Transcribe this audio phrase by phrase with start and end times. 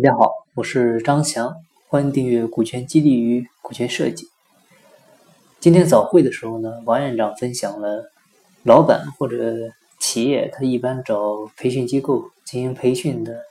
[0.00, 1.56] 大家好，我是张翔，
[1.88, 4.26] 欢迎订阅《股权激励与股权设计》。
[5.58, 8.08] 今天早会的时候呢，王院长分享了
[8.62, 9.56] 老板或者
[9.98, 13.42] 企业他一般找培训机构进行培训的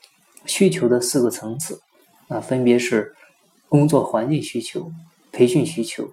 [0.45, 1.81] 需求的四个层次
[2.29, 3.13] 啊，分别是
[3.67, 4.89] 工作环境需求、
[5.33, 6.09] 培训需求、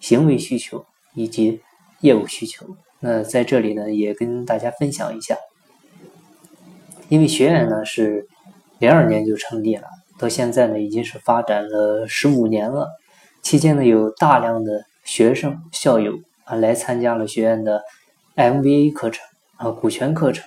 [0.00, 1.60] 行为需求以及
[2.00, 2.74] 业务需求。
[3.00, 5.36] 那在这里呢，也跟大家分享一下，
[7.10, 8.26] 因为学院呢是。
[8.84, 9.84] 零二年就成立了，
[10.18, 12.90] 到现在呢已经是发展了十五年了。
[13.40, 17.82] 期间呢有大量的学生校友啊来参加了学院的
[18.36, 19.24] MBA 课程
[19.56, 20.44] 啊股权课程，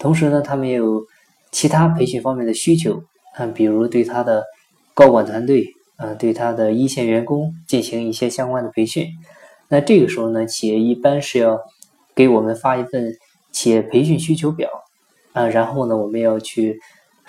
[0.00, 1.04] 同时呢他们也有
[1.52, 3.04] 其他培训方面的需求
[3.36, 4.44] 啊，比如对他的
[4.92, 5.64] 高管团队
[5.96, 9.06] 啊对他的一线员工进行一些相关的培训。
[9.68, 11.60] 那这个时候呢企业一般是要
[12.16, 13.12] 给我们发一份
[13.52, 14.68] 企业培训需求表
[15.34, 16.80] 啊，然后呢我们要去。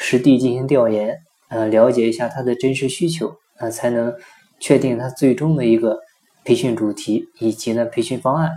[0.04, 1.20] 实地进行调研，
[1.50, 4.12] 呃，了解一下他的真实需求，啊，才能
[4.60, 5.99] 确定他最终的一个
[6.43, 8.49] 培训主题以及呢培训方案。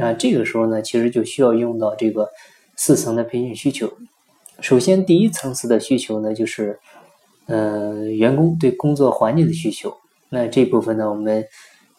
[0.00, 2.30] 啊，这个时候呢，其实就需要用到这个
[2.76, 3.92] 四层的培训需求。
[4.60, 6.78] 首先，第一层次的需求呢，就是，
[7.46, 9.94] 呃，员工对工作环境的需求。
[10.30, 11.44] 那这部分呢，我们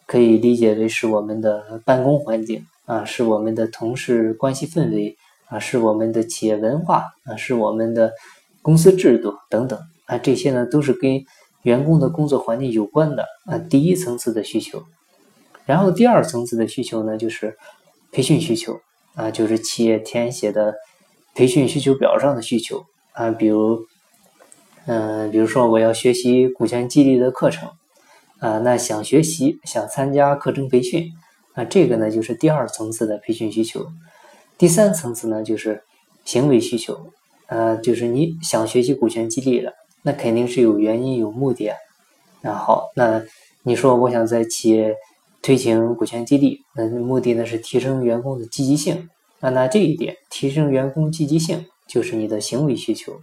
[0.06, 8.12] 可以理解为是我们的办公环境啊，是我们的同事关系氛围啊，是我们的企业文化啊，是我们的。
[8.62, 11.24] 公司制度等等啊，这些呢都是跟
[11.62, 13.58] 员工的工作环境有关的啊。
[13.58, 14.82] 第一层次的需求，
[15.66, 17.56] 然后第二层次的需求呢，就是
[18.12, 18.80] 培训需求
[19.14, 20.74] 啊，就是企业填写的
[21.34, 23.80] 培训需求表上的需求啊，比如，
[24.86, 27.70] 嗯，比如说我要学习股权激励的课程
[28.40, 31.10] 啊，那想学习想参加课程培训
[31.54, 33.86] 啊，这个呢就是第二层次的培训需求。
[34.56, 35.82] 第三层次呢就是
[36.24, 37.12] 行为需求。
[37.48, 41.76] 呃，就是你想学习股权激励了，那肯定是有原因有目的啊。
[42.42, 43.22] 那好，那
[43.62, 44.94] 你说我想在企业
[45.40, 49.08] 推行股权激励，那目的呢是提升员工的积极性。
[49.40, 53.14] 那那这一点，提升员工积极性就是你的行为需求。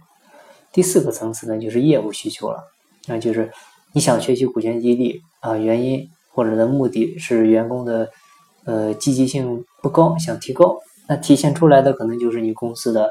[0.72, 2.58] 第四个层次呢，就是业务需求了。
[3.06, 3.52] 那就是
[3.92, 8.08] 你想学习股权激励啊，原因或者的目的是员工的
[8.64, 10.76] 呃积极性不高，想提高。
[11.08, 13.08] 那体现出来的可能就是你公司的。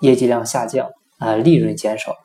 [0.00, 2.16] 业绩量下降啊，利润减少，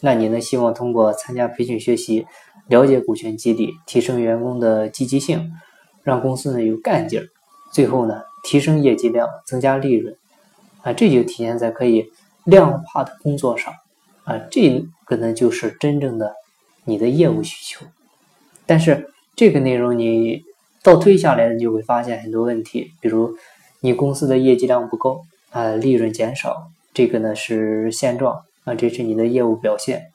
[0.00, 0.40] 那你呢？
[0.40, 2.26] 希望通过参加培训学习，
[2.68, 5.52] 了解股权激励，提升员工的积极性，
[6.02, 7.26] 让公司呢有干劲儿，
[7.72, 10.16] 最后呢提升业绩量，增加利润
[10.82, 12.10] 啊，这就体现在可以
[12.44, 13.74] 量化的工作上
[14.24, 16.34] 啊，这个呢就是真正的
[16.84, 17.86] 你的业务需求。
[18.66, 20.42] 但是这个内容你
[20.82, 23.36] 倒推下来，你就会发现很多问题，比如
[23.80, 26.70] 你公司的业绩量不够啊，利润减少。
[26.96, 30.06] 这个呢是现状啊，这是你的业务表现，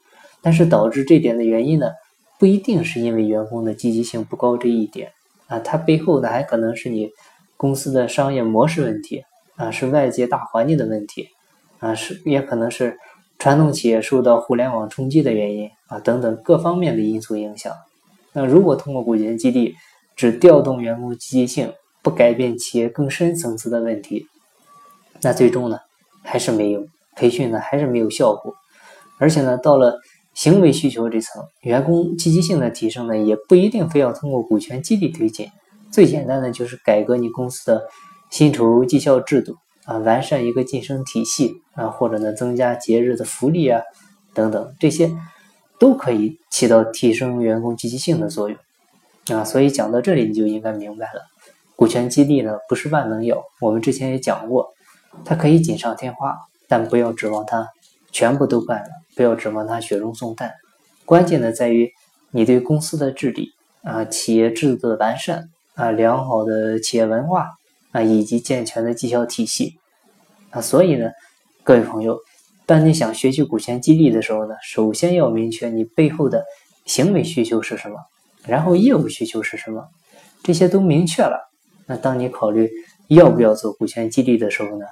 [0.42, 1.92] 但是导致这点的原因呢，
[2.40, 5.12] 不一定是因为员工的积极性不高这一点
[5.46, 7.12] 啊，它背后呢还可能是你
[7.56, 9.24] 公司的商业模式问题
[9.58, 11.28] 啊，是外界大环境的问题
[11.78, 12.98] 啊，是也可能是
[13.38, 17.72] 传统企业受到互联网冲击的原因啊等等各方面的因素影响。
[18.34, 19.76] 那如果通过股权激励
[20.16, 21.72] 只调动员工积极性，
[22.02, 24.26] 不改变企业更深层次的问题，
[25.22, 25.78] 那最终呢？
[26.24, 28.54] 还是没有培训呢，还是没有效果。
[29.20, 30.00] 而且呢，到了
[30.34, 35.48] 行为需求这层，员工积极性的提升呢，也不一定非要通过股权激励推进。
[35.92, 37.84] 最简单的就是改革你公司的
[38.30, 39.56] 薪酬绩效制度
[39.86, 43.82] 啊，完善一个晋升体系啊，或者呢，增加节日的福利啊，
[44.34, 45.12] 等等，这些
[45.80, 48.58] 都可以起到提升员工积极性的作用
[49.38, 49.44] 啊。
[49.44, 51.22] 所以讲到这里，你就应该明白了，
[51.76, 53.44] 股权激励呢，不是万能药。
[53.60, 54.70] 我们之前也讲过。
[55.26, 57.68] 它可以锦上添花，但不要指望它
[58.12, 60.52] 全部都办了，不要指望它雪中送炭。
[61.06, 61.92] 关键的在于
[62.32, 63.50] 你对公司的治理
[63.84, 67.50] 啊、企业制度的完善啊、良好的企业文化
[67.92, 69.78] 啊，以及健全的绩效体系
[70.52, 70.62] 啊。
[70.62, 71.10] 所以呢，
[71.64, 72.18] 各位朋友，
[72.66, 76.46] 当你想学习股权激励的时候呢，首先要明确你背后的
[76.86, 77.98] 行为需求是什么，
[78.46, 79.88] 然后业务需求是什么，
[80.44, 81.52] 这些都明确了，
[81.88, 82.70] 那当你考虑
[83.08, 84.86] 要不要做股权激励的时候呢？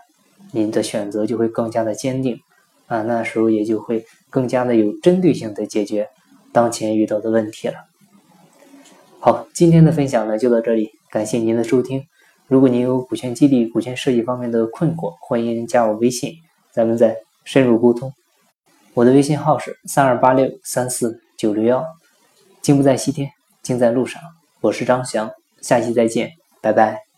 [0.52, 2.40] 您的选择就会更加的坚定，
[2.88, 6.10] 啊，那时候也就会更加的有针对性的解决
[6.52, 7.76] 当前遇到的问题了。
[9.20, 12.04] 好，今天的分享呢就到这里，感谢您的收听。
[12.48, 16.34] 如果您有股权激励、股权设计方面的困惑，欢迎加我微信，
[16.72, 18.12] 咱们再深入沟通。
[18.96, 21.86] 我的微信号是三二八六三四九六幺，
[22.62, 23.30] 金不在西天，
[23.62, 24.20] 金在路上。
[24.62, 25.30] 我是张翔，
[25.62, 27.09] 下期再见，拜拜。